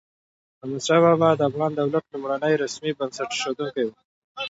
احمد 0.61 0.81
شاه 0.87 0.99
بابا 1.03 1.29
د 1.35 1.41
افغان 1.49 1.71
دولت 1.79 2.03
لومړنی 2.11 2.53
رسمي 2.63 2.91
بنسټ 2.99 3.29
اېښودونکی 3.33 3.83
و. 3.85 3.89